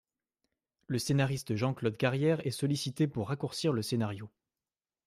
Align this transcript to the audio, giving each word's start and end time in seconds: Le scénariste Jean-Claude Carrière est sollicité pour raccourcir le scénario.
Le 0.87 0.97
scénariste 0.97 1.55
Jean-Claude 1.55 1.95
Carrière 1.95 2.43
est 2.47 2.49
sollicité 2.49 3.07
pour 3.07 3.27
raccourcir 3.29 3.71
le 3.71 3.83
scénario. 3.83 4.31